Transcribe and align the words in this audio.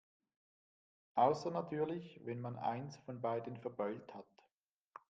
Außer 1.13 1.51
natürlich, 1.51 2.21
wenn 2.25 2.41
man 2.41 2.57
eins 2.57 2.97
von 3.05 3.21
beiden 3.21 3.55
verbeult 3.57 4.11
hat. 4.15 4.25